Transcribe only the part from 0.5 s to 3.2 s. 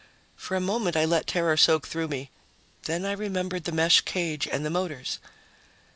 a moment, I let terror soak through me. Then I